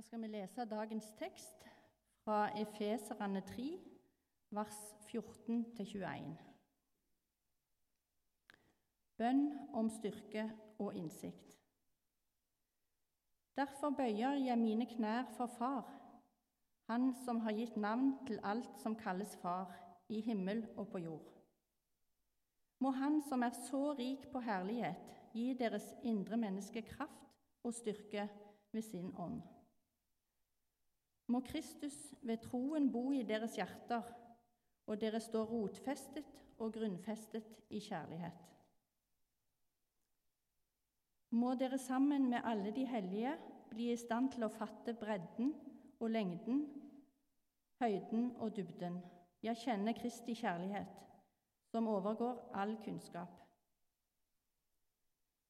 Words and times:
Da 0.00 0.04
skal 0.04 0.22
vi 0.22 0.26
lese 0.26 0.64
dagens 0.64 1.10
tekst 1.18 1.64
fra 2.24 2.48
Efeserane 2.56 3.40
3, 3.40 3.64
vers 4.50 4.78
14-21. 5.10 6.30
Bønn 9.20 9.42
om 9.76 9.90
styrke 9.92 10.46
og 10.78 10.96
innsikt. 10.96 11.52
Derfor 13.60 13.92
bøyer 14.00 14.40
jeg 14.40 14.58
mine 14.62 14.88
knær 14.94 15.28
for 15.36 15.52
Far, 15.58 15.92
Han 16.88 17.12
som 17.26 17.44
har 17.44 17.52
gitt 17.60 17.76
navn 17.76 18.26
til 18.26 18.40
alt 18.42 18.80
som 18.80 18.96
kalles 18.96 19.36
Far, 19.44 19.76
i 20.08 20.24
himmel 20.24 20.64
og 20.76 20.88
på 20.88 21.04
jord. 21.04 21.28
Må 22.78 22.90
Han 22.90 23.20
som 23.28 23.42
er 23.42 23.52
så 23.68 23.92
rik 24.00 24.30
på 24.32 24.40
herlighet, 24.40 25.16
gi 25.36 25.52
deres 25.60 25.92
indre 26.02 26.36
menneske 26.36 26.88
kraft 26.88 27.32
og 27.62 27.74
styrke 27.74 28.30
ved 28.72 28.82
sin 28.82 29.12
ånd. 29.18 29.59
Må 31.30 31.40
Kristus 31.46 31.96
ved 32.26 32.42
troen 32.42 32.88
bo 32.92 33.10
i 33.14 33.22
deres 33.22 33.54
hjerter, 33.58 34.02
og 34.90 34.98
dere 35.00 35.20
står 35.22 35.46
rotfestet 35.46 36.40
og 36.58 36.72
grunnfestet 36.74 37.46
i 37.70 37.78
kjærlighet. 37.78 38.40
Må 41.30 41.54
dere 41.54 41.78
sammen 41.78 42.26
med 42.32 42.42
alle 42.44 42.72
de 42.74 42.86
hellige 42.90 43.36
bli 43.70 43.92
i 43.92 43.96
stand 43.96 44.32
til 44.34 44.42
å 44.42 44.50
fatte 44.50 44.96
bredden 44.98 45.52
og 46.00 46.10
lengden, 46.10 46.64
høyden 47.78 48.32
og 48.42 48.56
dybden, 48.56 48.98
ja, 49.46 49.54
kjenne 49.54 49.94
Kristi 49.94 50.34
kjærlighet, 50.34 50.98
som 51.70 51.86
overgår 51.88 52.50
all 52.58 52.74
kunnskap. 52.82 53.38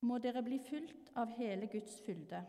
Må 0.04 0.20
dere 0.20 0.44
bli 0.44 0.60
fylt 0.60 1.08
av 1.16 1.32
hele 1.40 1.68
Guds 1.72 1.96
fylde 2.04 2.44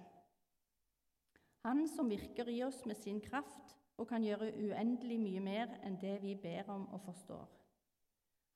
han 1.64 1.88
som 1.88 2.10
virker 2.10 2.50
i 2.50 2.64
oss 2.64 2.86
med 2.86 2.98
sin 2.98 3.22
kraft 3.22 3.76
og 4.02 4.08
kan 4.10 4.24
gjøre 4.26 4.50
uendelig 4.58 5.20
mye 5.22 5.42
mer 5.46 5.76
enn 5.86 6.00
det 6.02 6.18
vi 6.24 6.34
ber 6.36 6.72
om 6.74 6.88
og 6.90 7.04
forstår. 7.06 7.46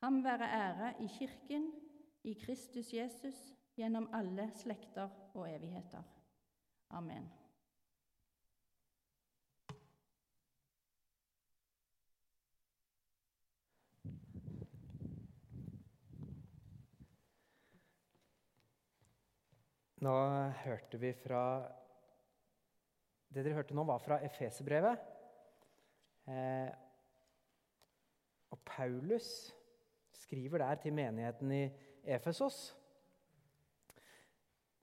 Ham 0.01 0.23
være 0.25 0.49
ære 0.49 0.93
i 1.05 1.07
Kirken, 1.07 1.71
i 2.23 2.33
Kristus 2.33 2.93
Jesus, 2.93 3.37
gjennom 3.77 4.09
alle 4.13 4.49
slekter 4.57 5.09
og 5.33 5.49
evigheter. 5.49 6.03
Amen. 6.89 7.29
Nå 20.05 20.13
hørte 20.65 20.99
vi 21.01 21.13
fra 21.17 21.41
det 23.33 23.43
dere 23.43 23.57
hørte 23.59 23.75
nå, 23.75 23.83
var 23.87 24.01
fra 24.03 24.19
Efeserbrevet. 24.25 25.01
Eh, 26.29 26.71
og 28.53 28.59
Paulus 28.65 29.53
skriver 30.15 30.63
der 30.63 30.75
til 30.81 30.93
menigheten 30.93 31.51
i 31.51 31.63
Efesos. 32.15 32.75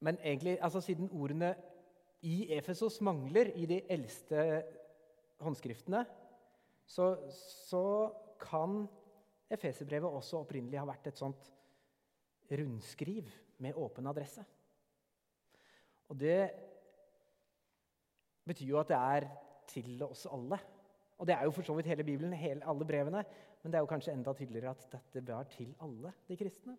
Men 0.01 0.19
egentlig, 0.19 0.59
altså 0.63 0.81
siden 0.81 1.11
ordene 1.13 1.55
'i 2.23 2.59
Efesos' 2.59 3.01
mangler 3.01 3.51
i 3.55 3.67
de 3.67 3.81
eldste 3.91 4.63
håndskriftene, 5.41 6.07
så, 6.87 7.31
så 7.69 8.13
kan 8.41 8.89
Efeserbrevet 9.51 10.11
også 10.11 10.39
opprinnelig 10.39 10.79
ha 10.79 10.86
vært 10.86 11.07
et 11.07 11.19
sånt 11.19 11.52
rundskriv 12.51 13.29
med 13.58 13.75
åpen 13.75 14.07
adresse. 14.07 14.45
Og 16.08 16.20
det 16.20 16.51
betyr 18.47 18.73
jo 18.73 18.80
at 18.80 18.91
det 18.91 18.98
er 18.98 19.29
til 19.70 20.03
oss 20.05 20.27
alle. 20.30 20.58
Og 21.19 21.29
det 21.29 21.36
er 21.36 21.47
jo 21.47 21.55
for 21.55 21.67
så 21.67 21.75
vidt 21.77 21.91
hele 21.91 22.05
Bibelen, 22.05 22.33
hele, 22.35 22.64
alle 22.67 22.86
brevene. 22.86 23.23
Men 23.63 23.73
det 23.73 23.79
er 23.79 23.85
jo 23.85 23.91
kanskje 23.91 24.14
enda 24.17 24.35
tydeligere 24.35 24.73
at 24.75 24.89
dette 24.91 25.23
var 25.29 25.47
til 25.51 25.75
alle 25.85 26.13
de 26.29 26.36
kristne. 26.36 26.77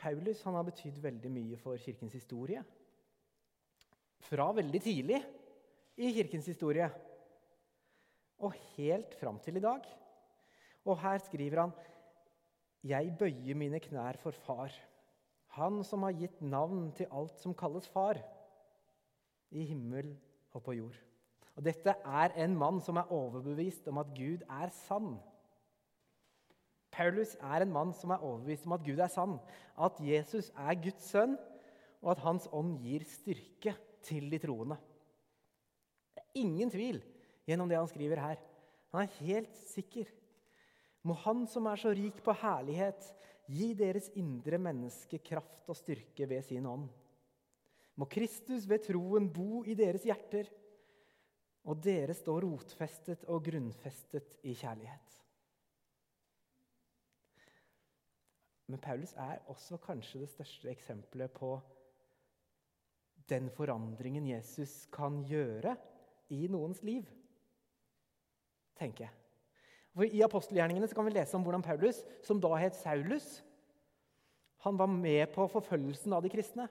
Paulus 0.00 0.42
han 0.46 0.56
har 0.56 0.64
betydd 0.64 1.00
veldig 1.02 1.30
mye 1.34 1.58
for 1.60 1.80
kirkens 1.82 2.14
historie. 2.16 2.62
Fra 4.30 4.46
veldig 4.56 4.80
tidlig 4.80 5.18
i 6.00 6.12
kirkens 6.14 6.46
historie 6.48 6.86
og 8.40 8.54
helt 8.76 9.14
fram 9.20 9.40
til 9.44 9.58
i 9.58 9.64
dag. 9.64 9.84
Og 10.88 11.00
her 11.02 11.18
skriver 11.18 11.60
han 11.60 11.72
Jeg 12.86 13.12
bøyer 13.18 13.54
mine 13.54 13.80
knær 13.80 14.16
for 14.16 14.32
Far, 14.32 14.72
Han 15.58 15.82
som 15.84 16.02
har 16.06 16.14
gitt 16.14 16.40
navn 16.40 16.92
til 16.96 17.10
alt 17.10 17.40
som 17.42 17.54
kalles 17.54 17.88
far 17.88 18.20
i 19.50 19.64
himmel 19.70 20.12
og 20.54 20.62
på 20.64 20.74
jord. 20.78 20.96
Og 21.56 21.64
Dette 21.66 21.92
er 21.92 22.34
en 22.44 22.54
mann 22.58 22.78
som 22.84 22.98
er 23.00 23.10
overbevist 23.12 23.88
om 23.90 24.00
at 24.02 24.12
Gud 24.16 24.44
er 24.46 24.72
sann. 24.86 25.16
Paulus 26.90 27.36
er 27.36 27.62
en 27.62 27.72
mann 27.74 27.92
som 27.94 28.14
er 28.14 28.22
overbevist 28.26 28.66
om 28.66 28.74
at 28.76 28.84
Gud 28.86 28.98
er 29.02 29.10
sann, 29.12 29.38
at 29.78 29.98
Jesus 30.02 30.50
er 30.56 30.78
Guds 30.82 31.10
sønn, 31.12 31.36
og 32.00 32.14
at 32.14 32.22
Hans 32.24 32.48
ånd 32.56 32.78
gir 32.80 33.04
styrke 33.04 33.74
til 34.06 34.30
de 34.32 34.40
troende. 34.40 34.78
Det 36.14 36.22
er 36.22 36.40
ingen 36.42 36.72
tvil 36.72 37.02
gjennom 37.46 37.68
det 37.68 37.78
han 37.78 37.90
skriver 37.90 38.22
her. 38.22 38.40
Han 38.94 39.04
er 39.04 39.18
helt 39.20 39.56
sikker. 39.68 40.08
Må 41.04 41.14
Han 41.24 41.46
som 41.48 41.68
er 41.68 41.80
så 41.80 41.92
rik 41.96 42.22
på 42.24 42.32
herlighet, 42.40 43.04
gi 43.50 43.72
deres 43.74 44.10
indre 44.18 44.58
menneske 44.62 45.18
kraft 45.24 45.68
og 45.68 45.76
styrke 45.76 46.28
ved 46.28 46.42
sin 46.46 46.66
ånd 46.66 46.88
må 48.00 48.08
Kristus 48.08 48.64
ved 48.68 48.86
troen 48.86 49.28
bo 49.28 49.60
i 49.68 49.76
deres 49.76 50.06
hjerter, 50.08 50.48
og 51.68 51.82
dere 51.84 52.16
stå 52.16 52.38
rotfestet 52.40 53.26
og 53.28 53.42
grunnfestet 53.44 54.38
i 54.48 54.54
kjærlighet. 54.56 55.16
Men 58.70 58.80
Paulus 58.80 59.12
er 59.18 59.42
også 59.50 59.76
kanskje 59.82 60.22
det 60.22 60.30
største 60.30 60.70
eksempelet 60.72 61.32
på 61.34 61.58
den 63.28 63.50
forandringen 63.52 64.26
Jesus 64.30 64.86
kan 64.94 65.20
gjøre 65.26 65.74
i 66.32 66.46
noens 66.50 66.80
liv, 66.86 67.04
tenker 68.78 69.08
jeg. 69.08 69.16
For 69.92 70.06
I 70.06 70.22
apostelgjerningene 70.24 70.88
kan 70.94 71.06
vi 71.06 71.12
lese 71.18 71.36
om 71.36 71.44
hvordan 71.44 71.66
Paulus, 71.66 72.00
som 72.24 72.40
da 72.40 72.54
het 72.62 72.78
Saulus, 72.78 73.40
han 74.64 74.78
var 74.78 74.88
med 74.92 75.26
på 75.34 75.46
forfølgelsen 75.50 76.14
av 76.14 76.22
de 76.22 76.30
kristne. 76.32 76.68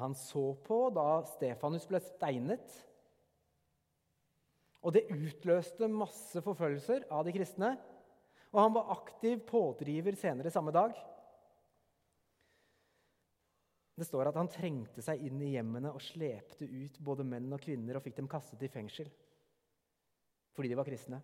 Han 0.00 0.14
så 0.16 0.54
på 0.64 0.78
da 0.96 1.22
Stefanus 1.34 1.84
ble 1.88 2.00
steinet. 2.04 2.76
Og 4.82 4.94
det 4.96 5.04
utløste 5.12 5.88
masse 5.90 6.42
forfølgelser 6.42 7.06
av 7.12 7.26
de 7.26 7.34
kristne. 7.36 7.74
Og 8.52 8.60
han 8.60 8.74
var 8.74 8.92
aktiv 8.96 9.42
pådriver 9.48 10.16
senere 10.18 10.52
samme 10.52 10.72
dag. 10.74 10.96
Det 13.92 14.08
står 14.08 14.30
at 14.30 14.38
han 14.40 14.48
trengte 14.50 15.04
seg 15.04 15.20
inn 15.28 15.40
i 15.44 15.52
hjemmene 15.52 15.92
og 15.92 16.02
slepte 16.02 16.64
ut 16.64 16.96
både 17.04 17.26
menn 17.28 17.52
og 17.52 17.60
kvinner 17.62 17.98
og 17.98 18.04
fikk 18.04 18.16
dem 18.18 18.30
kastet 18.30 18.64
i 18.64 18.72
fengsel 18.72 19.10
fordi 20.52 20.68
de 20.68 20.76
var 20.76 20.84
kristne. 20.84 21.16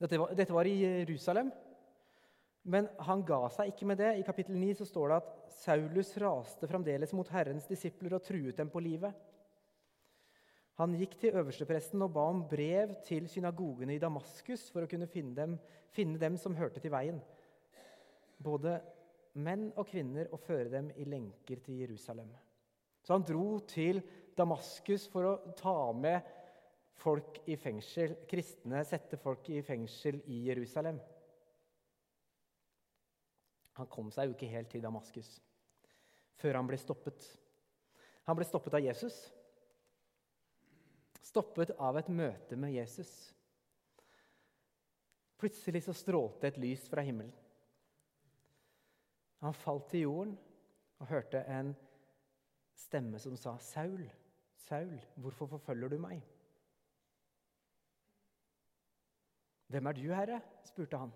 Dette 0.00 0.16
var, 0.16 0.30
dette 0.32 0.54
var 0.54 0.68
i 0.68 0.76
Jerusalem. 0.80 1.50
Men 2.68 2.88
han 3.06 3.22
ga 3.24 3.40
seg 3.52 3.70
ikke 3.72 3.86
med 3.88 4.00
det. 4.02 4.10
I 4.18 4.26
kapittel 4.26 4.58
9 4.60 4.74
så 4.82 4.86
står 4.88 5.08
det 5.08 5.18
at 5.22 5.30
Saulus 5.56 6.10
raste 6.20 6.68
fremdeles 6.68 7.14
mot 7.16 7.30
Herrens 7.32 7.68
disipler 7.70 8.18
og 8.18 8.24
truet 8.26 8.58
dem 8.58 8.68
på 8.72 8.82
livet. 8.84 9.14
Han 10.78 10.94
gikk 10.94 11.16
til 11.18 11.34
øverstepresten 11.40 12.04
og 12.04 12.12
ba 12.14 12.28
om 12.30 12.44
brev 12.46 12.92
til 13.06 13.26
synagogene 13.30 13.96
i 13.96 14.02
Damaskus 14.02 14.68
for 14.70 14.84
å 14.84 14.90
kunne 14.90 15.08
finne 15.10 15.34
dem, 15.34 15.56
finne 15.90 16.20
dem 16.22 16.36
som 16.38 16.54
hørte 16.54 16.78
til 16.84 16.92
veien, 16.94 17.18
både 18.38 18.76
menn 19.42 19.68
og 19.74 19.88
kvinner, 19.90 20.28
og 20.30 20.42
føre 20.44 20.70
dem 20.70 20.92
i 20.94 21.06
lenker 21.08 21.58
til 21.64 21.80
Jerusalem. 21.82 22.30
Så 23.02 23.16
han 23.16 23.26
dro 23.26 23.58
til 23.66 24.02
Damaskus 24.38 25.08
for 25.10 25.26
å 25.26 25.54
ta 25.58 25.76
med 25.96 26.34
folk 26.98 27.40
i 27.50 27.56
fengsel, 27.58 28.14
kristne, 28.28 28.84
sette 28.86 29.18
folk 29.18 29.48
i 29.50 29.62
fengsel 29.66 30.20
i 30.30 30.44
Jerusalem. 30.50 30.98
Han 33.78 33.90
kom 33.90 34.10
seg 34.14 34.28
jo 34.28 34.36
ikke 34.36 34.50
helt 34.50 34.70
til 34.72 34.82
Damaskus 34.82 35.38
før 36.38 36.54
han 36.54 36.68
ble 36.68 36.78
stoppet. 36.78 37.24
Han 38.28 38.36
ble 38.38 38.46
stoppet 38.46 38.76
av 38.78 38.84
Jesus. 38.84 39.16
Stoppet 41.24 41.72
av 41.82 41.98
et 41.98 42.10
møte 42.12 42.56
med 42.56 42.76
Jesus. 42.76 43.10
Plutselig 45.38 45.84
så 45.86 45.94
strålte 45.96 46.46
et 46.48 46.58
lys 46.62 46.86
fra 46.90 47.02
himmelen. 47.06 47.34
Han 49.42 49.54
falt 49.54 49.86
til 49.90 50.06
jorden 50.06 50.34
og 50.98 51.10
hørte 51.10 51.44
en 51.46 51.74
stemme 52.78 53.18
som 53.22 53.36
sa, 53.36 53.56
'Saul, 53.58 54.10
Saul, 54.56 54.98
hvorfor 55.16 55.46
forfølger 55.46 55.88
du 55.88 55.98
meg?' 55.98 56.26
'Hvem 59.68 59.86
er 59.86 59.92
du, 59.92 60.02
Herre?' 60.12 60.42
spurte 60.64 60.98
han. 60.98 61.12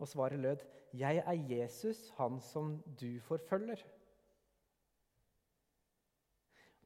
Og 0.00 0.08
svaret 0.08 0.40
lød, 0.40 0.64
'Jeg 0.92 1.22
er 1.26 1.32
Jesus, 1.32 2.10
han 2.16 2.40
som 2.40 2.82
du 3.00 3.20
forfølger'. 3.20 3.84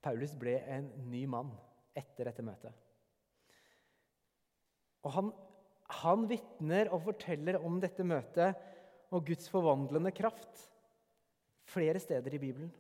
Paulus 0.02 0.34
ble 0.37 0.58
en 0.69 0.90
ny 1.08 1.25
mann 1.25 1.52
etter 1.96 2.28
dette 2.28 2.44
møtet. 2.44 2.72
Og 5.05 5.12
han, 5.12 5.32
han 6.02 6.28
vitner 6.28 6.90
og 6.93 7.02
forteller 7.06 7.61
om 7.64 7.81
dette 7.81 8.05
møtet 8.05 8.58
og 9.14 9.25
Guds 9.28 9.49
forvandlende 9.52 10.12
kraft 10.12 10.70
flere 11.70 12.00
steder 12.02 12.34
i 12.34 12.40
Bibelen. 12.43 12.72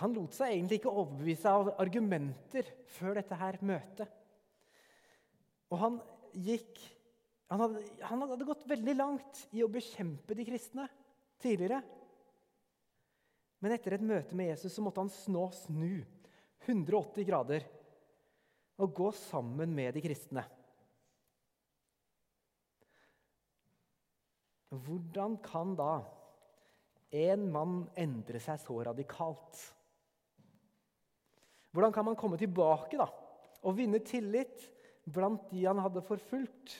Han 0.00 0.14
lot 0.16 0.34
seg 0.36 0.54
egentlig 0.54 0.80
ikke 0.80 0.92
overbevise 0.92 1.52
av 1.52 1.74
argumenter 1.82 2.68
før 2.96 3.18
dette 3.20 3.36
her 3.36 3.58
møtet. 3.64 4.08
Og 5.72 5.80
han 5.80 5.98
gikk 6.32 6.80
han 7.52 7.60
hadde, 7.60 7.82
han 8.08 8.22
hadde, 8.24 8.44
gått 8.48 8.62
veldig 8.64 8.94
langt 8.96 9.42
i 9.52 9.60
å 9.60 9.68
bekjempe 9.68 10.32
de 10.32 10.44
kristne 10.48 10.86
tidligere. 11.42 11.82
Men 13.60 13.74
etter 13.74 13.98
et 13.98 14.04
møte 14.08 14.36
med 14.38 14.48
Jesus 14.48 14.72
så 14.72 14.84
måtte 14.84 15.02
han 15.02 15.10
snå 15.12 15.42
snu 15.52 16.00
180 16.64 17.26
grader 17.28 17.66
og 18.80 18.94
gå 18.96 19.10
sammen 19.18 19.74
med 19.76 19.92
de 19.92 20.02
kristne. 20.04 20.46
Hvordan 24.72 25.36
kan 25.44 25.74
da 25.76 25.90
en 27.12 27.44
mann 27.52 27.74
endre 28.00 28.40
seg 28.40 28.62
så 28.62 28.78
radikalt? 28.88 29.60
Hvordan 31.76 31.92
kan 31.92 32.08
man 32.08 32.16
komme 32.16 32.40
tilbake 32.40 32.96
da, 32.96 33.10
og 33.60 33.76
vinne 33.76 34.00
tillit 34.08 34.64
blant 35.04 35.44
de 35.52 35.66
han 35.66 35.84
hadde 35.84 36.04
forfulgt? 36.08 36.78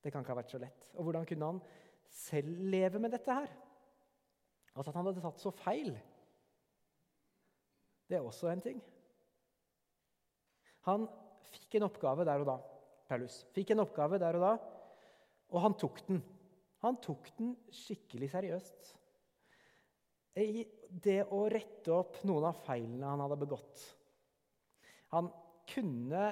Det 0.00 0.12
kan 0.12 0.24
ikke 0.24 0.32
ha 0.34 0.40
vært 0.40 0.54
så 0.54 0.60
lett. 0.60 0.86
Og 0.96 1.06
hvordan 1.06 1.26
kunne 1.28 1.50
han 1.52 1.60
selv 2.10 2.62
leve 2.72 3.00
med 3.02 3.12
dette 3.14 3.34
her? 3.34 3.50
Altså 4.74 4.92
at 4.92 4.96
han 4.96 5.08
hadde 5.10 5.22
tatt 5.24 5.42
så 5.42 5.52
feil. 5.54 5.92
Det 8.10 8.18
er 8.18 8.26
også 8.26 8.50
en 8.50 8.64
ting. 8.64 8.80
Han 10.88 11.06
fikk 11.50 11.76
en 11.78 11.86
oppgave 11.86 12.24
der 12.26 12.42
og 12.42 12.48
da. 12.48 12.56
Paulus 13.10 13.42
fikk 13.54 13.74
en 13.74 13.82
oppgave 13.84 14.20
der 14.22 14.38
og 14.38 14.44
da, 14.44 14.52
og 15.50 15.64
han 15.64 15.74
tok 15.78 16.00
den. 16.06 16.20
Han 16.80 16.96
tok 17.02 17.28
den 17.36 17.52
skikkelig 17.74 18.30
seriøst. 18.32 18.92
I 20.40 20.62
det 20.88 21.24
å 21.34 21.42
rette 21.50 21.92
opp 21.92 22.20
noen 22.24 22.46
av 22.48 22.60
feilene 22.64 23.10
han 23.10 23.20
hadde 23.24 23.38
begått. 23.40 23.82
Han 25.12 25.28
kunne 25.68 26.22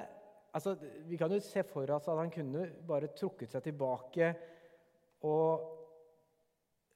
altså, 0.53 0.75
Vi 1.07 1.17
kan 1.17 1.31
jo 1.31 1.39
se 1.43 1.63
for 1.67 1.89
oss 1.95 2.07
at 2.09 2.19
han 2.19 2.31
kunne 2.33 2.67
bare 2.87 3.11
trukket 3.15 3.51
seg 3.51 3.65
tilbake 3.65 4.33
og 5.27 5.65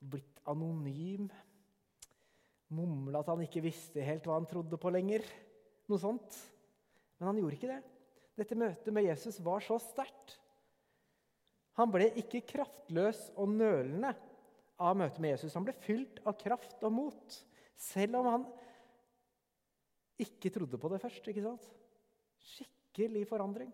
blitt 0.04 0.42
anonym. 0.50 1.30
Mumla 2.74 3.22
at 3.22 3.32
han 3.32 3.44
ikke 3.46 3.64
visste 3.64 4.04
helt 4.04 4.26
hva 4.28 4.40
han 4.40 4.50
trodde 4.50 4.80
på 4.82 4.92
lenger. 4.94 5.26
Noe 5.92 6.02
sånt. 6.02 6.38
Men 7.20 7.30
han 7.30 7.42
gjorde 7.42 7.60
ikke 7.60 7.72
det. 7.72 7.82
Dette 8.40 8.58
møtet 8.58 8.96
med 8.96 9.06
Jesus 9.06 9.38
var 9.46 9.62
så 9.64 9.78
sterkt. 9.82 10.38
Han 11.78 11.90
ble 11.94 12.10
ikke 12.22 12.44
kraftløs 12.50 13.30
og 13.40 13.50
nølende 13.54 14.14
av 14.82 14.98
møtet 14.98 15.22
med 15.22 15.36
Jesus. 15.36 15.56
Han 15.58 15.66
ble 15.66 15.76
fylt 15.86 16.22
av 16.26 16.38
kraft 16.42 16.84
og 16.86 16.94
mot, 16.94 17.40
selv 17.78 18.20
om 18.20 18.30
han 18.30 18.46
ikke 20.22 20.52
trodde 20.54 20.78
på 20.80 20.92
det 20.94 21.02
først. 21.02 21.28
ikke 21.30 21.46
sant? 21.46 21.66
Skikkelig 22.44 22.83
forandring. 23.28 23.72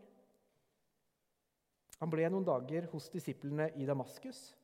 Han 1.99 2.11
ble 2.11 2.29
noen 2.31 2.45
dager 2.47 2.87
hos 2.93 3.09
disiplene 3.11 3.69
i 3.75 3.85
Damaskus, 3.85 4.55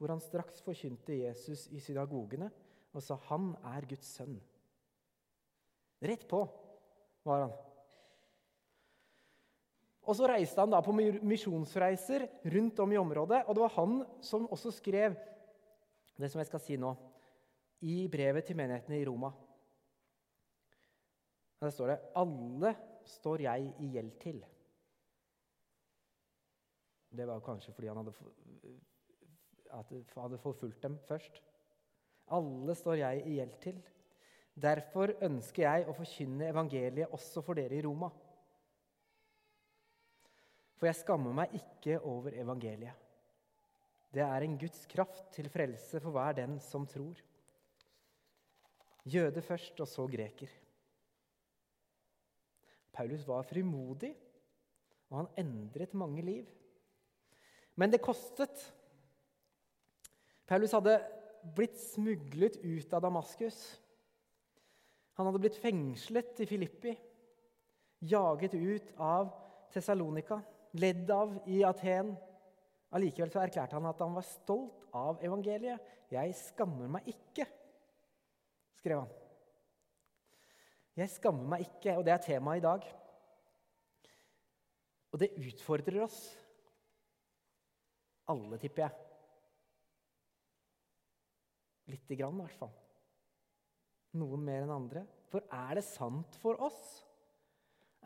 hvor 0.00 0.08
han 0.08 0.22
straks 0.24 0.62
forkynte 0.64 1.12
Jesus 1.12 1.66
i 1.68 1.80
synagogene 1.80 2.48
og 2.94 3.02
sa 3.04 3.18
han 3.28 3.52
er 3.76 3.84
Guds 3.86 4.08
sønn. 4.16 4.38
Rett 6.00 6.24
på 6.28 6.40
var 7.28 7.44
han. 7.44 7.52
Og 10.08 10.16
Så 10.16 10.26
reiste 10.26 10.58
han 10.58 10.72
da 10.72 10.80
på 10.82 10.94
misjonsreiser 10.96 12.24
rundt 12.54 12.80
om 12.80 12.92
i 12.92 12.98
området. 12.98 13.44
Og 13.46 13.54
det 13.54 13.62
var 13.62 13.76
han 13.76 14.00
som 14.24 14.48
også 14.50 14.72
skrev 14.74 15.14
det 16.16 16.30
som 16.32 16.40
jeg 16.40 16.48
skal 16.48 16.62
si 16.64 16.76
nå, 16.80 16.90
i 17.80 18.08
brevet 18.12 18.44
til 18.44 18.56
menighetene 18.58 18.98
i 18.98 19.04
Roma. 19.08 19.30
Der 21.60 21.70
står 21.70 21.86
det 21.86 22.00
'Alle 22.16 22.74
står 23.06 23.40
jeg 23.46 23.74
i 23.78 23.90
gjeld 23.94 24.12
til'. 24.20 24.44
Det 27.10 27.26
var 27.26 27.40
kanskje 27.40 27.72
fordi 27.72 27.88
han 27.88 27.96
hadde, 27.96 28.12
hadde 30.16 30.38
forfulgt 30.38 30.82
dem 30.82 30.98
først. 31.08 31.42
Alle 32.30 32.74
står 32.74 32.94
jeg 32.94 33.26
i 33.26 33.34
gjeld 33.34 33.60
til. 33.60 33.82
Derfor 34.54 35.14
ønsker 35.22 35.62
jeg 35.62 35.88
å 35.88 35.94
forkynne 35.96 36.50
evangeliet 36.50 37.12
også 37.14 37.42
for 37.42 37.58
dere 37.58 37.78
i 37.78 37.82
Roma. 37.82 38.10
For 40.76 40.86
jeg 40.86 41.00
skammer 41.02 41.34
meg 41.36 41.54
ikke 41.58 42.00
over 42.00 42.34
evangeliet. 42.40 42.94
Det 44.10 44.22
er 44.24 44.42
en 44.42 44.56
Guds 44.58 44.86
kraft 44.90 45.28
til 45.34 45.48
frelse 45.52 46.00
for 46.02 46.10
hver 46.14 46.34
den 46.40 46.58
som 46.62 46.86
tror. 46.86 47.18
Jøde 49.06 49.42
først, 49.42 49.78
og 49.80 49.88
så 49.88 50.06
greker. 50.10 50.50
Paulus 52.92 53.26
var 53.28 53.46
frimodig, 53.46 54.12
og 55.10 55.22
han 55.22 55.30
endret 55.42 55.94
mange 55.98 56.22
liv. 56.22 56.48
Men 57.78 57.92
det 57.92 58.02
kostet. 58.02 58.62
Paulus 60.46 60.74
hadde 60.74 60.98
blitt 61.56 61.78
smuglet 61.80 62.58
ut 62.62 62.94
av 62.94 63.04
Damaskus. 63.06 63.58
Han 65.18 65.28
hadde 65.28 65.42
blitt 65.42 65.60
fengslet 65.60 66.42
i 66.42 66.48
Filippi, 66.48 66.94
jaget 68.10 68.56
ut 68.56 68.92
av 68.96 69.30
Tessalonika, 69.74 70.40
ledd 70.80 71.10
av 71.14 71.38
i 71.50 71.62
Aten. 71.66 72.14
Allikevel 72.96 73.32
erklærte 73.44 73.78
han 73.78 73.88
at 73.90 74.02
han 74.02 74.16
var 74.16 74.26
stolt 74.26 74.86
av 74.96 75.22
evangeliet. 75.22 75.78
'Jeg 76.10 76.34
skammer 76.34 76.88
meg 76.90 77.06
ikke', 77.06 77.46
skrev 78.74 79.04
han. 79.04 79.19
Jeg 81.00 81.12
skammer 81.14 81.46
meg 81.54 81.64
ikke, 81.64 81.96
og 81.96 82.04
det 82.04 82.12
er 82.12 82.24
temaet 82.24 82.60
i 82.60 82.66
dag. 82.66 82.84
Og 85.10 85.22
det 85.22 85.32
utfordrer 85.40 86.02
oss 86.04 86.18
alle, 88.30 88.58
tipper 88.62 88.84
jeg. 88.84 89.06
Lite 91.90 92.18
grann, 92.20 92.36
i 92.38 92.44
hvert 92.44 92.58
fall. 92.60 92.74
Noen 94.20 94.44
mer 94.46 94.66
enn 94.66 94.74
andre. 94.74 95.02
For 95.30 95.46
er 95.54 95.80
det 95.80 95.86
sant 95.86 96.36
for 96.42 96.60
oss? 96.62 96.78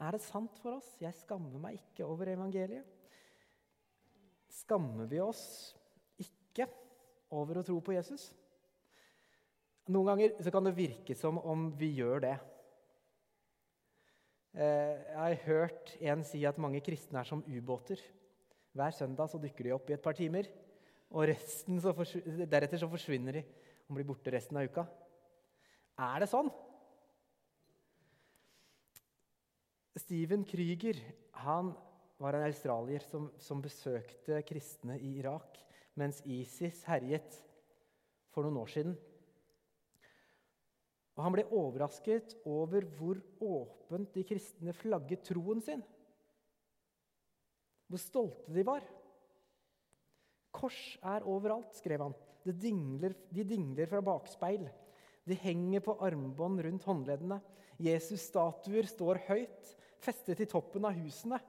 Er 0.01 0.17
det 0.17 0.23
sant 0.25 0.57
for 0.63 0.79
oss? 0.79 0.89
Jeg 1.03 1.17
skammer 1.19 1.61
meg 1.61 1.77
ikke 1.81 2.07
over 2.09 2.31
evangeliet. 2.33 2.87
Skammer 4.55 5.09
vi 5.11 5.21
oss 5.21 5.45
ikke 6.21 6.69
over 7.35 7.61
å 7.61 7.67
tro 7.67 7.77
på 7.85 7.97
Jesus? 7.97 8.31
Noen 9.93 10.15
ganger 10.15 10.53
kan 10.55 10.65
det 10.65 10.77
virke 10.79 11.17
som 11.19 11.41
om 11.43 11.69
vi 11.77 11.91
gjør 11.99 12.23
det. 12.25 12.37
Eh, 14.55 14.99
jeg 15.11 15.19
har 15.19 15.41
hørt 15.49 15.97
en 15.99 16.21
si 16.23 16.45
at 16.47 16.59
mange 16.63 16.79
kristne 16.85 17.19
er 17.19 17.27
som 17.27 17.43
ubåter. 17.43 17.99
Hver 18.75 18.95
søndag 18.95 19.31
så 19.31 19.41
dykker 19.43 19.67
de 19.67 19.73
opp 19.75 19.89
i 19.91 19.97
et 19.97 20.03
par 20.03 20.15
timer, 20.15 20.47
og 21.11 21.31
så 21.83 21.95
deretter 22.47 22.79
så 22.79 22.91
forsvinner 22.91 23.41
de 23.41 23.43
og 23.89 23.97
blir 23.97 24.07
borte 24.07 24.31
resten 24.31 24.59
av 24.59 24.67
uka. 24.71 24.85
Er 25.99 26.23
det 26.23 26.31
sånn? 26.31 26.51
Steven 29.99 30.43
Krüger 30.47 30.99
var 32.19 32.35
en 32.35 32.47
australier 32.47 33.03
som, 33.07 33.29
som, 33.39 33.63
besøkte 33.63 34.41
kristne 34.47 34.99
i 34.99 35.17
Irak 35.21 35.59
mens 35.99 36.23
ISIS 36.27 36.83
herjet 36.89 37.37
for 38.35 38.47
noen 38.47 38.63
år 38.63 38.73
siden. 38.75 38.97
Og 41.15 41.23
Han 41.23 41.35
ble 41.37 41.45
overrasket 41.55 42.35
over 42.49 42.87
hvor 42.97 43.21
åpent 43.45 44.15
de 44.17 44.25
kristne 44.27 44.75
flagget 44.75 45.23
troen 45.29 45.63
sin. 45.63 45.83
Hvor 47.87 48.03
stolte 48.03 48.55
de 48.55 48.65
var. 48.67 48.83
Kors 50.55 50.81
er 51.03 51.27
overalt, 51.29 51.75
skrev 51.79 52.03
han. 52.03 52.17
Dingler, 52.45 53.15
de 53.33 53.45
dingler 53.47 53.89
fra 53.91 54.03
bakspeil. 54.05 54.67
De 55.25 55.37
henger 55.41 55.81
på 55.85 55.97
armbånd 56.05 56.61
rundt 56.67 56.87
håndleddene. 56.89 57.39
Jesus-statuer 57.81 58.87
står 58.87 59.23
høyt, 59.29 59.71
festet 60.03 60.43
i 60.45 60.49
toppen 60.51 60.85
av 60.87 60.99
husene. 60.99 61.41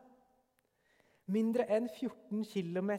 Mindre 1.34 1.66
enn 1.74 1.90
14 1.90 2.46
km 2.46 2.92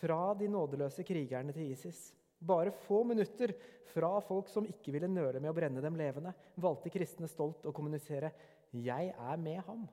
fra 0.00 0.32
de 0.38 0.48
nådeløse 0.50 1.04
krigerne 1.06 1.54
til 1.54 1.70
ISIS. 1.72 2.10
Bare 2.42 2.72
få 2.84 3.02
minutter 3.06 3.52
fra 3.92 4.16
folk 4.26 4.48
som 4.50 4.66
ikke 4.66 4.92
ville 4.94 5.10
nøle 5.10 5.38
med 5.40 5.52
å 5.52 5.56
brenne 5.56 5.82
dem 5.84 5.98
levende, 5.98 6.32
valgte 6.58 6.90
kristne 6.90 7.28
stolt 7.30 7.66
å 7.66 7.74
kommunisere 7.74 8.32
'Jeg 8.72 9.14
er 9.14 9.36
med 9.36 9.60
ham'. 9.66 9.88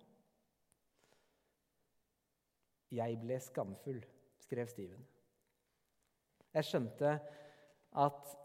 'Jeg 2.92 3.20
ble 3.22 3.40
skamfull', 3.40 4.06
skrev 4.40 4.68
Steven. 4.68 5.06
Jeg 6.54 6.66
skjønte 6.66 7.20
at 7.94 8.38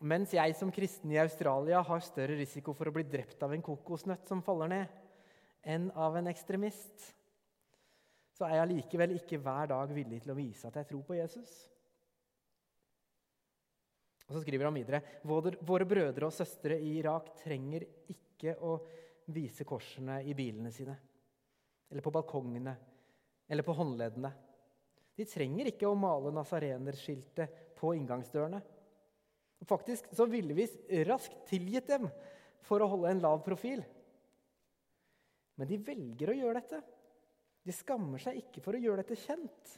mens 0.00 0.32
jeg 0.34 0.54
som 0.54 0.70
kristen 0.70 1.10
i 1.10 1.18
Australia 1.18 1.80
har 1.82 2.04
større 2.06 2.36
risiko 2.38 2.72
for 2.72 2.86
å 2.86 2.94
bli 2.94 3.02
drept 3.02 3.42
av 3.42 3.52
en 3.52 3.62
kokosnøtt 3.62 4.28
som 4.30 4.42
faller 4.42 4.68
ned, 4.68 4.86
enn 5.66 5.90
av 5.98 6.16
en 6.16 6.30
ekstremist, 6.30 7.14
så 8.38 8.46
er 8.46 8.60
jeg 8.60 8.76
likevel 8.76 9.16
ikke 9.16 9.40
hver 9.42 9.66
dag 9.72 9.90
villig 9.90 10.22
til 10.22 10.30
å 10.30 10.38
vise 10.38 10.68
at 10.68 10.78
jeg 10.78 10.86
tror 10.92 11.02
på 11.02 11.18
Jesus. 11.18 11.50
Og 14.28 14.36
Så 14.36 14.42
skriver 14.44 14.68
han 14.68 14.76
videre 14.76 15.00
våre 15.24 15.88
brødre 15.88 16.28
og 16.28 16.34
søstre 16.36 16.76
i 16.76 16.98
Irak 17.00 17.32
trenger 17.40 17.86
ikke 18.12 18.58
å 18.60 18.74
vise 19.32 19.64
korsene 19.68 20.20
i 20.24 20.34
bilene 20.36 20.72
sine, 20.72 20.94
eller 21.88 22.04
på 22.04 22.12
balkongene 22.12 22.74
eller 23.48 23.64
på 23.64 23.76
håndleddene. 23.76 24.30
De 25.16 25.26
trenger 25.26 25.70
ikke 25.70 25.88
å 25.88 25.96
male 25.98 26.30
nasarenerskiltet 26.36 27.72
på 27.78 27.94
inngangsdørene. 27.96 28.60
Faktisk 29.66 30.12
så 30.14 30.28
ville 30.30 30.54
vi 30.54 30.68
raskt 31.08 31.40
tilgitt 31.48 31.88
dem 31.90 32.06
for 32.68 32.84
å 32.84 32.90
holde 32.92 33.10
en 33.10 33.24
lav 33.24 33.40
profil. 33.46 33.82
Men 35.58 35.70
de 35.70 35.80
velger 35.82 36.30
å 36.30 36.36
gjøre 36.36 36.60
dette. 36.60 36.82
De 37.66 37.74
skammer 37.74 38.22
seg 38.22 38.38
ikke 38.44 38.62
for 38.62 38.76
å 38.76 38.82
gjøre 38.82 39.02
dette 39.02 39.18
kjent. 39.18 39.74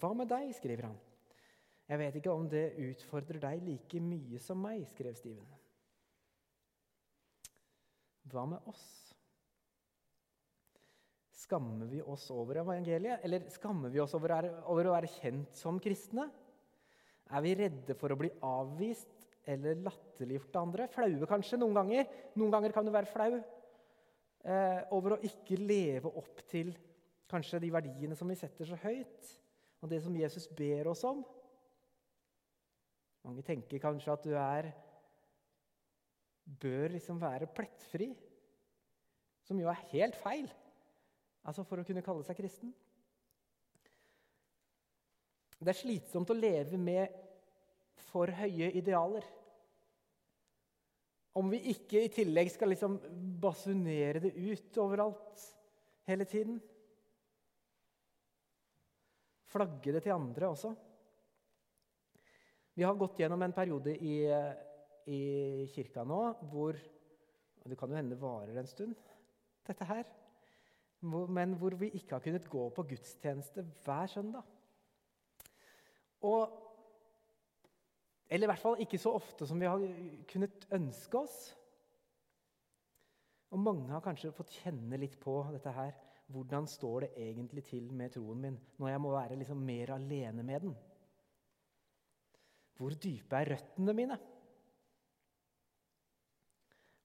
Hva 0.00 0.14
med 0.16 0.30
deg, 0.30 0.54
skriver 0.56 0.88
han. 0.88 0.96
Jeg 1.90 1.98
vet 1.98 2.16
ikke 2.20 2.30
om 2.30 2.44
det 2.46 2.68
utfordrer 2.78 3.40
deg 3.42 3.64
like 3.66 4.00
mye 4.04 4.38
som 4.38 4.60
meg, 4.62 4.84
skrev 4.92 5.16
Steven. 5.18 5.56
Hva 8.30 8.44
med 8.46 8.68
oss? 8.70 8.84
Skammer 11.34 11.88
vi 11.90 11.98
oss 11.98 12.28
over 12.30 12.60
evangeliet, 12.60 13.24
eller 13.26 13.48
skammer 13.50 13.90
vi 13.90 13.98
oss 13.98 14.14
over, 14.14 14.46
å 14.70 14.76
være 14.76 15.10
kjent 15.16 15.58
som 15.58 15.80
kristne? 15.82 16.28
Er 17.30 17.42
vi 17.42 17.56
redde 17.58 17.96
for 17.98 18.14
å 18.14 18.18
bli 18.20 18.30
avvist 18.46 19.26
eller 19.50 19.82
latterliggjort 19.82 20.60
av 20.60 20.68
andre? 20.68 20.86
Flaue 20.94 21.30
kanskje 21.30 21.58
noen 21.58 21.74
ganger. 21.80 22.06
Noen 22.38 22.54
ganger 22.54 22.76
kan 22.76 22.86
du 22.86 22.92
være 22.94 23.10
flau 23.10 23.32
eh, 23.34 24.80
over 24.94 25.16
å 25.16 25.20
ikke 25.26 25.58
leve 25.58 26.14
opp 26.22 26.46
til 26.50 26.70
kanskje 27.30 27.64
de 27.66 27.74
verdiene 27.74 28.14
som 28.18 28.30
vi 28.30 28.38
setter 28.38 28.70
så 28.70 28.78
høyt, 28.78 29.34
og 29.82 29.90
det 29.90 30.02
som 30.06 30.14
Jesus 30.14 30.46
ber 30.54 30.94
oss 30.94 31.02
om. 31.08 31.26
Mange 33.26 33.44
tenker 33.44 33.82
kanskje 33.82 34.14
at 34.14 34.24
du 34.24 34.32
er 34.38 34.70
bør 36.60 36.96
liksom 36.96 37.20
være 37.20 37.50
plettfri, 37.54 38.08
som 39.44 39.60
jo 39.60 39.68
er 39.70 39.86
helt 39.92 40.16
feil 40.18 40.48
altså 41.46 41.64
for 41.64 41.80
å 41.80 41.86
kunne 41.86 42.04
kalle 42.04 42.24
seg 42.26 42.38
kristen. 42.38 42.72
Det 45.60 45.72
er 45.72 45.76
slitsomt 45.76 46.30
å 46.32 46.36
leve 46.36 46.78
med 46.80 47.12
for 48.08 48.32
høye 48.32 48.70
idealer. 48.80 49.24
Om 51.36 51.50
vi 51.52 51.60
ikke 51.72 52.00
i 52.04 52.12
tillegg 52.12 52.50
skal 52.52 52.72
liksom 52.72 52.96
basunere 53.40 54.22
det 54.24 54.32
ut 54.34 54.78
overalt 54.82 55.44
hele 56.08 56.26
tiden. 56.28 56.56
Flagge 59.50 59.94
det 59.94 60.02
til 60.06 60.16
andre 60.16 60.50
også. 60.50 60.72
Vi 62.80 62.84
har 62.88 62.94
gått 62.96 63.18
gjennom 63.20 63.42
en 63.44 63.52
periode 63.52 63.92
i, 63.92 64.14
i 65.12 65.20
kirka 65.68 66.00
nå 66.08 66.20
hvor 66.48 66.78
og 67.60 67.68
Det 67.68 67.76
kan 67.76 67.92
jo 67.92 67.98
hende 67.98 68.16
varer 68.16 68.56
en 68.56 68.70
stund, 68.70 68.96
dette 69.68 69.84
her. 69.84 70.08
Men 71.04 71.52
hvor 71.60 71.76
vi 71.76 71.90
ikke 71.98 72.16
har 72.16 72.24
kunnet 72.24 72.48
gå 72.48 72.62
på 72.72 72.86
gudstjeneste 72.88 73.66
hver 73.84 74.08
søndag. 74.08 74.48
Og, 76.24 76.56
eller 78.32 78.48
i 78.48 78.52
hvert 78.54 78.64
fall 78.64 78.80
ikke 78.80 79.02
så 79.04 79.12
ofte 79.20 79.44
som 79.44 79.60
vi 79.60 79.68
har 79.68 79.84
kunnet 80.32 80.64
ønske 80.72 81.20
oss. 81.20 81.38
Og 83.52 83.60
mange 83.60 83.92
har 83.92 84.00
kanskje 84.08 84.32
fått 84.32 84.56
kjenne 84.62 85.04
litt 85.04 85.20
på 85.20 85.42
dette 85.52 85.76
her. 85.76 85.92
Hvordan 86.32 86.64
står 86.64 87.04
det 87.04 87.16
egentlig 87.28 87.68
til 87.68 87.92
med 87.92 88.16
troen 88.16 88.40
min 88.40 88.62
når 88.80 88.94
jeg 88.94 89.04
må 89.04 89.18
være 89.18 89.36
liksom 89.44 89.68
mer 89.68 89.98
alene 90.00 90.48
med 90.48 90.70
den? 90.70 90.80
Hvor 92.80 92.96
dype 92.96 93.36
er 93.36 93.50
røttene 93.52 93.92
mine? 93.92 94.16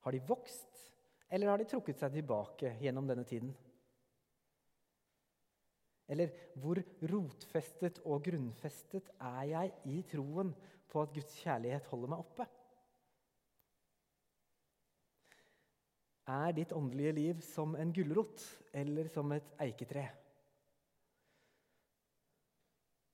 Har 0.06 0.16
de 0.16 0.22
vokst, 0.24 0.78
eller 1.28 1.52
har 1.52 1.60
de 1.60 1.68
trukket 1.68 2.00
seg 2.00 2.14
tilbake 2.16 2.72
gjennom 2.80 3.10
denne 3.10 3.26
tiden? 3.28 3.52
Eller 6.08 6.32
hvor 6.62 6.80
rotfestet 7.12 8.00
og 8.06 8.24
grunnfestet 8.28 9.10
er 9.20 9.42
jeg 9.52 9.74
i 9.92 10.02
troen 10.08 10.54
på 10.88 11.02
at 11.02 11.16
Guds 11.18 11.36
kjærlighet 11.42 11.90
holder 11.92 12.14
meg 12.14 12.24
oppe? 12.24 12.46
Er 16.32 16.54
ditt 16.58 16.72
åndelige 16.74 17.18
liv 17.20 17.42
som 17.46 17.76
en 17.78 17.92
gulrot 17.94 18.46
eller 18.74 19.12
som 19.12 19.34
et 19.36 19.52
eiketre? 19.66 20.08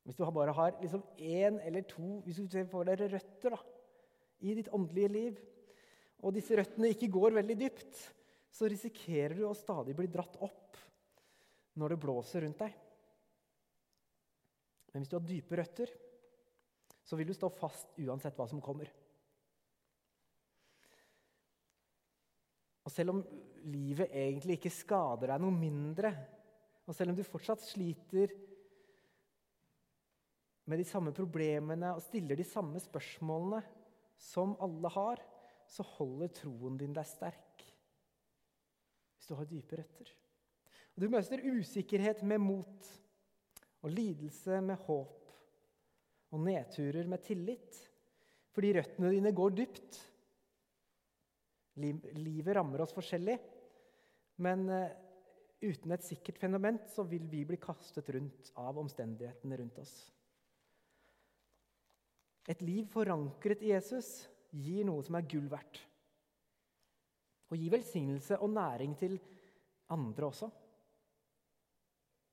Hvis 0.05 0.17
du 0.17 0.25
bare 0.33 0.53
har 0.57 0.77
liksom 0.81 1.03
én 1.17 1.59
eller 1.61 1.85
to 1.85 2.21
hvis 2.25 2.41
du 2.41 2.57
får 2.71 2.89
deg 2.89 3.03
røtter 3.13 3.53
da, 3.53 3.59
i 4.41 4.55
ditt 4.57 4.71
åndelige 4.73 5.11
liv, 5.13 5.41
og 6.21 6.33
disse 6.33 6.57
røttene 6.57 6.89
ikke 6.93 7.11
går 7.13 7.37
veldig 7.37 7.57
dypt, 7.59 7.99
så 8.51 8.69
risikerer 8.69 9.37
du 9.37 9.45
å 9.47 9.57
stadig 9.57 9.93
bli 9.97 10.09
dratt 10.11 10.37
opp 10.41 10.79
når 11.79 11.93
det 11.93 12.01
blåser 12.03 12.43
rundt 12.45 12.61
deg. 12.61 12.73
Men 14.91 15.03
hvis 15.03 15.11
du 15.11 15.15
har 15.15 15.27
dype 15.27 15.57
røtter, 15.57 15.93
så 17.05 17.17
vil 17.17 17.29
du 17.29 17.35
stå 17.37 17.49
fast 17.53 17.93
uansett 18.01 18.37
hva 18.37 18.47
som 18.49 18.61
kommer. 18.63 18.89
Og 22.81 22.93
selv 22.93 23.13
om 23.13 23.21
livet 23.71 24.11
egentlig 24.17 24.57
ikke 24.57 24.73
skader 24.73 25.31
deg 25.31 25.43
noe 25.43 25.53
mindre, 25.55 26.11
og 26.89 26.97
selv 26.97 27.13
om 27.13 27.17
du 27.17 27.23
fortsatt 27.25 27.63
sliter 27.63 28.33
med 30.71 30.79
de 30.79 30.87
samme 30.87 31.11
problemene 31.15 31.91
og 31.91 32.03
stiller 32.05 32.39
de 32.39 32.47
samme 32.47 32.79
spørsmålene 32.79 33.59
som 34.21 34.55
alle 34.63 34.91
har, 34.93 35.21
så 35.67 35.83
holder 35.97 36.31
troen 36.41 36.77
din 36.79 36.95
deg 36.95 37.07
sterk. 37.07 37.63
Hvis 39.15 39.29
du 39.29 39.35
har 39.37 39.49
dype 39.49 39.79
røtter. 39.79 40.11
Du 40.95 41.07
møter 41.09 41.43
usikkerhet 41.47 42.23
med 42.27 42.41
mot, 42.43 42.89
og 43.81 43.89
lidelse 43.89 44.59
med 44.61 44.77
håp, 44.85 45.31
og 46.31 46.43
nedturer 46.45 47.07
med 47.09 47.23
tillit, 47.25 47.79
fordi 48.53 48.73
røttene 48.77 49.11
dine 49.13 49.31
går 49.35 49.55
dypt. 49.57 49.99
Livet 51.81 52.55
rammer 52.55 52.83
oss 52.83 52.93
forskjellig, 52.93 53.37
men 54.43 54.67
eh, 54.69 54.93
uten 55.63 55.95
et 55.95 56.05
sikkert 56.05 56.39
fenomen 56.41 56.79
så 56.91 57.05
vil 57.07 57.25
vi 57.31 57.45
bli 57.47 57.59
kastet 57.61 58.09
rundt 58.13 58.51
av 58.59 58.79
omstendighetene 58.81 59.59
rundt 59.61 59.79
oss. 59.81 59.95
Et 62.49 62.61
liv 62.65 62.87
forankret 62.89 63.61
i 63.61 63.73
Jesus 63.73 64.09
gir 64.51 64.85
noe 64.87 65.03
som 65.05 65.17
er 65.17 65.27
gull 65.29 65.49
verdt. 65.51 65.81
Og 67.51 67.59
gir 67.59 67.73
velsignelse 67.73 68.39
og 68.39 68.53
næring 68.55 68.95
til 68.97 69.19
andre 69.91 70.25
også. 70.31 70.49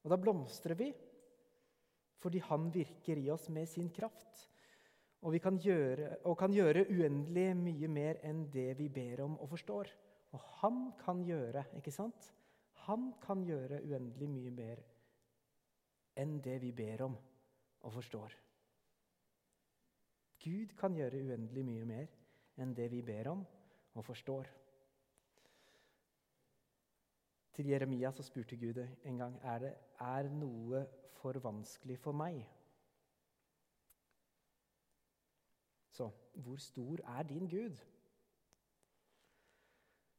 Og 0.04 0.12
da 0.12 0.18
blomstrer 0.20 0.78
vi 0.78 0.92
fordi 2.18 2.40
han 2.42 2.66
virker 2.74 3.18
i 3.20 3.28
oss 3.30 3.46
med 3.54 3.68
sin 3.70 3.92
kraft. 3.94 4.48
Og, 5.22 5.32
vi 5.34 5.38
kan 5.42 5.58
gjøre, 5.58 6.16
og 6.26 6.34
kan 6.38 6.50
gjøre 6.54 6.86
uendelig 6.90 7.52
mye 7.58 7.90
mer 7.90 8.18
enn 8.26 8.44
det 8.50 8.72
vi 8.78 8.88
ber 8.90 9.22
om 9.22 9.36
og 9.38 9.52
forstår. 9.52 9.90
Og 10.34 10.42
han 10.60 10.80
kan 10.98 11.22
gjøre, 11.26 11.64
ikke 11.78 11.94
sant? 11.94 12.32
Han 12.86 13.12
kan 13.22 13.42
gjøre 13.46 13.82
uendelig 13.86 14.28
mye 14.30 14.52
mer 14.54 14.82
enn 16.18 16.38
det 16.42 16.58
vi 16.62 16.72
ber 16.74 17.06
om 17.06 17.16
og 17.86 17.94
forstår. 17.94 18.34
Gud 20.44 20.74
kan 20.78 20.94
gjøre 20.94 21.22
uendelig 21.24 21.64
mye 21.66 21.86
mer 21.88 22.10
enn 22.58 22.74
det 22.74 22.88
vi 22.92 23.02
ber 23.02 23.30
om 23.32 23.44
og 23.94 24.04
forstår. 24.06 24.46
Til 27.58 27.66
Jeremia 27.72 28.12
så 28.14 28.22
spurte 28.22 28.56
Gud 28.56 28.78
en 28.78 29.18
gang 29.18 29.38
er 29.42 29.58
det 29.64 29.74
er 29.98 30.30
noe 30.30 30.84
for 31.18 31.38
vanskelig 31.42 31.98
for 31.98 32.14
meg. 32.14 32.38
Så 35.90 36.06
hvor 36.38 36.60
stor 36.62 37.02
er 37.18 37.26
din 37.26 37.48
Gud? 37.50 37.74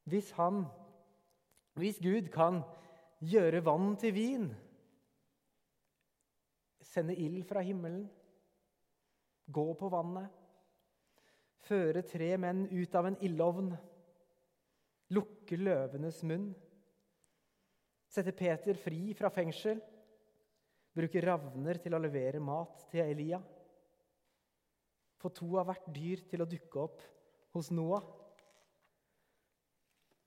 Hvis 0.03 0.31
han, 0.35 0.65
hvis 1.79 2.01
Gud 2.03 2.27
kan 2.33 2.59
gjøre 3.23 3.63
vann 3.65 3.95
til 3.97 4.13
vin, 4.13 4.49
sende 6.81 7.15
ild 7.15 7.43
fra 7.47 7.61
himmelen 7.61 8.09
gå 9.51 9.67
på 9.77 9.89
vannet, 9.91 10.29
føre 11.65 12.03
tre 12.07 12.33
menn 12.41 12.65
ut 12.71 12.95
av 12.95 13.09
en 13.09 13.19
ildovn, 13.25 13.71
lukke 15.13 15.57
løvenes 15.59 16.21
munn, 16.29 16.51
sette 18.09 18.33
Peter 18.37 18.77
fri 18.77 19.13
fra 19.17 19.29
fengsel, 19.33 19.81
Bruke 20.99 21.21
ravner 21.23 21.77
til 21.79 21.95
å 21.95 22.01
levere 22.01 22.41
mat 22.43 22.81
til 22.91 23.05
Elia. 23.05 23.39
Få 25.19 25.31
to 25.35 25.51
av 25.59 25.69
hvert 25.69 25.89
dyr 25.95 26.23
til 26.27 26.43
å 26.43 26.47
dukke 26.49 26.81
opp 26.81 27.03
hos 27.55 27.69
Noah. 27.71 28.03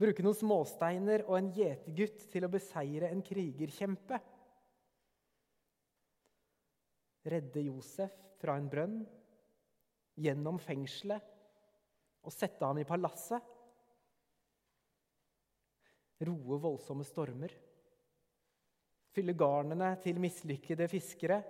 Bruke 0.00 0.24
noen 0.24 0.38
småsteiner 0.38 1.26
og 1.26 1.36
en 1.38 1.50
gjetergutt 1.54 2.24
til 2.32 2.46
å 2.46 2.50
beseire 2.52 3.10
en 3.12 3.22
krigerkjempe. 3.24 4.18
Redde 7.22 7.62
Josef 7.68 8.14
fra 8.40 8.56
en 8.58 8.68
brønn, 8.70 8.96
gjennom 10.18 10.58
fengselet 10.60 11.28
og 12.22 12.34
sette 12.34 12.66
han 12.66 12.80
i 12.82 12.86
palasset. 12.86 13.50
Roe 16.22 16.58
voldsomme 16.62 17.06
stormer. 17.06 17.54
Fylle 19.12 19.34
garnene 19.36 19.90
til 20.02 20.20
mislykkede 20.22 20.86
fiskere. 20.88 21.40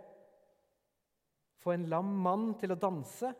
Få 1.62 1.75
en 1.75 1.88
lam 1.91 2.09
mann 2.25 2.55
til 2.59 2.73
å 2.75 2.81
danse. 2.81 3.33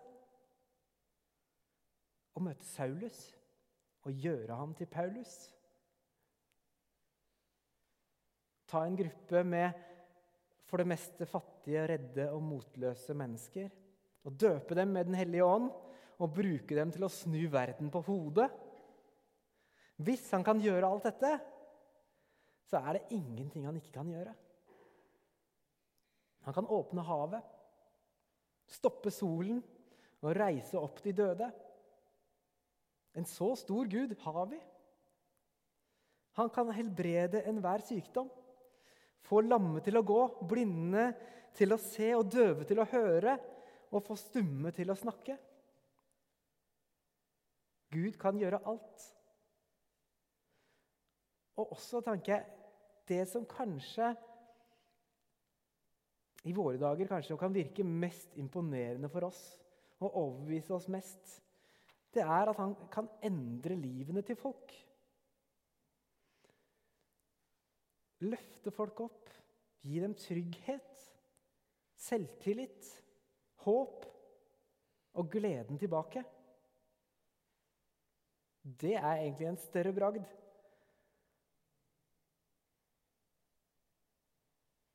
Og 2.37 2.45
møte 2.47 2.69
Saulus 2.69 3.25
og 4.07 4.19
gjøre 4.19 4.57
ham 4.59 4.75
til 4.77 4.89
Paulus. 4.91 5.33
Ta 8.69 8.85
en 8.87 8.97
gruppe 8.97 9.43
med 9.45 9.89
for 10.69 10.81
det 10.81 10.89
meste 10.89 11.27
fattige, 11.29 11.85
redde 11.91 12.29
og 12.33 12.43
motløse 12.45 13.15
mennesker 13.17 13.71
og 14.23 14.37
døpe 14.39 14.77
dem 14.79 14.93
med 14.95 15.09
Den 15.09 15.19
hellige 15.19 15.45
ånd 15.45 15.71
og 16.23 16.35
bruke 16.35 16.77
dem 16.77 16.93
til 16.95 17.05
å 17.05 17.11
snu 17.11 17.41
verden 17.51 17.91
på 17.91 18.03
hodet. 18.07 18.49
Hvis 20.03 20.29
han 20.35 20.45
kan 20.47 20.61
gjøre 20.63 20.89
alt 20.89 21.09
dette, 21.09 21.33
så 22.71 22.81
er 22.81 22.97
det 22.97 23.19
ingenting 23.19 23.67
han 23.67 23.77
ikke 23.77 23.95
kan 23.99 24.11
gjøre. 24.11 24.33
Han 26.47 26.55
kan 26.57 26.71
åpne 26.75 27.05
havet, 27.07 27.43
stoppe 28.71 29.13
solen 29.15 29.61
og 30.23 30.37
reise 30.39 30.79
opp 30.79 31.03
de 31.05 31.15
døde. 31.15 31.51
En 33.19 33.27
så 33.29 33.53
stor 33.61 33.91
Gud 33.91 34.15
har 34.25 34.47
vi. 34.51 34.59
Han 36.39 36.49
kan 36.51 36.71
helbrede 36.73 37.43
enhver 37.49 37.85
sykdom. 37.85 38.31
Få 39.29 39.43
lamme 39.45 39.83
til 39.85 39.99
å 39.99 40.05
gå, 40.07 40.21
blinde 40.49 41.11
til 41.57 41.75
å 41.75 41.81
se 41.81 42.11
og 42.17 42.31
døve 42.33 42.67
til 42.69 42.81
å 42.83 42.89
høre, 42.91 43.37
og 43.93 44.05
få 44.07 44.17
stumme 44.17 44.73
til 44.75 44.91
å 44.91 44.97
snakke. 44.99 45.37
Gud 47.93 48.17
kan 48.21 48.39
gjøre 48.41 48.63
alt. 48.71 49.09
Og 51.61 51.75
også, 51.77 52.01
tenker 52.01 52.39
jeg, 52.39 52.47
det 53.11 53.25
som 53.29 53.45
kanskje 53.49 54.15
i 56.49 56.55
våre 56.57 56.81
dager 56.81 57.11
kanskje 57.11 57.37
kan 57.39 57.55
virke 57.55 57.85
mest 57.87 58.33
imponerende 58.41 59.11
for 59.13 59.29
oss 59.29 59.43
og 60.03 60.17
overbevise 60.19 60.75
oss 60.75 60.89
mest, 60.91 61.37
det 62.13 62.25
er 62.25 62.51
at 62.51 62.59
han 62.59 62.75
kan 62.93 63.07
endre 63.25 63.77
livene 63.79 64.25
til 64.27 64.37
folk. 64.41 64.73
Løfte 68.23 68.71
folk 68.75 69.01
opp, 69.03 69.31
gi 69.83 69.99
dem 70.03 70.15
trygghet, 70.19 71.01
selvtillit, 71.99 72.87
håp 73.65 74.07
og 75.19 75.33
gleden 75.33 75.79
tilbake. 75.81 76.23
Det 78.63 78.95
er 78.95 79.25
egentlig 79.25 79.49
en 79.51 79.59
større 79.59 79.93
bragd. 79.95 80.23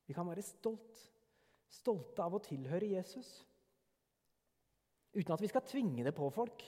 Vi 0.08 0.16
kan 0.16 0.24
være 0.24 0.42
stolt, 0.42 1.00
stolte 1.68 2.24
av 2.24 2.38
å 2.38 2.40
tilhøre 2.40 2.94
Jesus. 2.94 3.28
Uten 5.12 5.34
at 5.34 5.42
vi 5.44 5.50
skal 5.50 5.66
tvinge 5.68 6.04
det 6.06 6.14
på 6.16 6.30
folk. 6.32 6.64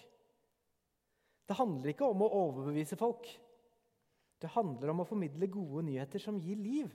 Det 1.49 1.57
handler 1.57 1.95
ikke 1.95 2.11
om 2.13 2.21
å 2.27 2.33
overbevise 2.43 2.99
folk. 3.01 3.31
Det 4.41 4.53
handler 4.55 4.93
om 4.93 5.03
å 5.03 5.09
formidle 5.09 5.51
gode 5.53 5.85
nyheter 5.91 6.23
som 6.23 6.39
gir 6.41 6.57
liv. 6.57 6.89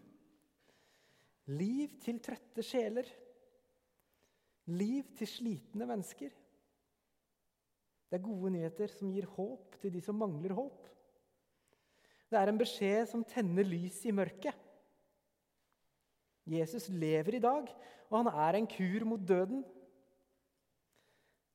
Liv 1.54 2.00
til 2.02 2.18
trøtte 2.26 2.66
sjeler. 2.66 3.06
Liv 4.74 5.12
til 5.20 5.30
slitne 5.30 5.86
mennesker. 5.86 6.34
Det 8.10 8.18
er 8.18 8.26
gode 8.26 8.52
nyheter 8.56 8.90
som 8.90 9.12
gir 9.14 9.28
håp 9.36 9.78
til 9.82 9.94
de 9.94 10.02
som 10.02 10.18
mangler 10.18 10.56
håp. 10.58 10.88
Det 12.32 12.40
er 12.40 12.50
en 12.50 12.60
beskjed 12.60 13.10
som 13.12 13.26
tenner 13.28 13.68
lys 13.68 14.00
i 14.10 14.14
mørket. 14.16 14.56
Jesus 16.50 16.90
lever 16.94 17.38
i 17.38 17.42
dag, 17.42 17.70
og 18.10 18.18
han 18.20 18.30
er 18.30 18.58
en 18.58 18.68
kur 18.70 19.06
mot 19.10 19.22
døden. 19.22 19.64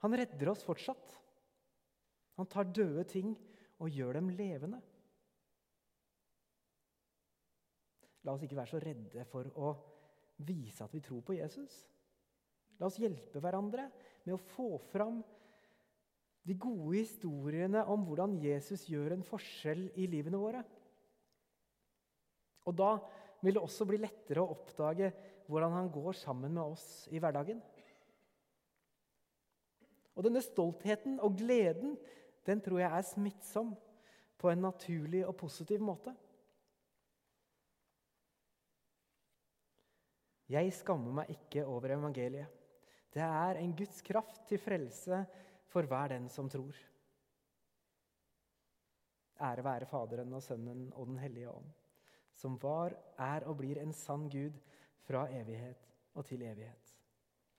Han 0.03 0.16
redder 0.18 0.50
oss 0.50 0.62
fortsatt. 0.66 1.16
Han 2.38 2.48
tar 2.50 2.70
døde 2.70 3.05
ting 3.11 3.35
og 3.83 3.90
gjør 3.92 4.18
dem 4.18 4.31
levende. 4.35 4.81
La 8.24 8.35
oss 8.35 8.44
ikke 8.44 8.59
være 8.59 8.72
så 8.74 8.80
redde 8.83 9.24
for 9.30 9.48
å 9.56 9.72
vise 10.46 10.85
at 10.85 10.92
vi 10.94 11.02
tror 11.04 11.22
på 11.24 11.37
Jesus. 11.38 11.72
La 12.80 12.88
oss 12.88 12.98
hjelpe 13.00 13.40
hverandre 13.42 13.87
med 14.24 14.35
å 14.37 14.42
få 14.54 14.74
fram 14.90 15.20
de 16.48 16.56
gode 16.56 16.96
historiene 16.96 17.83
om 17.92 18.04
hvordan 18.06 18.38
Jesus 18.40 18.87
gjør 18.88 19.14
en 19.16 19.24
forskjell 19.26 19.90
i 20.00 20.06
livene 20.11 20.40
våre. 20.40 20.62
Og 22.68 22.76
da 22.76 22.94
vil 23.40 23.56
det 23.56 23.64
også 23.64 23.87
bli 23.88 24.00
lettere 24.00 24.42
å 24.42 24.54
oppdage 24.54 25.11
hvordan 25.50 25.76
han 25.76 25.92
går 25.92 26.16
sammen 26.16 26.54
med 26.56 26.76
oss 26.76 26.87
i 27.12 27.20
hverdagen. 27.20 27.61
Og 30.16 30.26
denne 30.26 30.42
stoltheten 30.44 31.20
og 31.24 31.38
gleden 31.40 31.94
den 32.46 32.61
tror 32.64 32.83
jeg 32.83 32.92
er 32.92 33.06
smittsom 33.06 33.72
på 34.40 34.50
en 34.50 34.64
naturlig 34.64 35.22
og 35.26 35.37
positiv 35.40 35.83
måte. 35.85 36.14
Jeg 40.50 40.72
skammer 40.74 41.20
meg 41.20 41.30
ikke 41.30 41.64
over 41.66 41.94
evangeliet. 41.94 42.58
Det 43.10 43.22
er 43.22 43.58
en 43.58 43.74
Guds 43.78 44.00
kraft 44.06 44.44
til 44.50 44.58
frelse 44.62 45.24
for 45.70 45.86
hver 45.86 46.14
den 46.14 46.28
som 46.30 46.48
tror. 46.50 46.76
Ære 49.40 49.64
være 49.64 49.88
Faderen 49.88 50.34
og 50.36 50.42
Sønnen 50.42 50.88
og 50.92 51.06
Den 51.06 51.18
hellige 51.22 51.50
ånd 51.50 51.70
som 52.40 52.56
var, 52.62 52.94
er 53.18 53.44
og 53.48 53.58
blir 53.60 53.80
en 53.80 53.92
sann 53.92 54.28
Gud 54.32 54.56
fra 55.04 55.26
evighet 55.34 55.88
og 56.14 56.24
til 56.26 56.42
evighet. 56.42 56.79